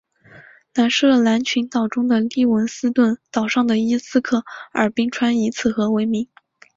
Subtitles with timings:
[0.73, 4.43] 南设得兰群岛中的利文斯顿岛上的伊斯克
[4.73, 6.27] 尔冰川以此河为名。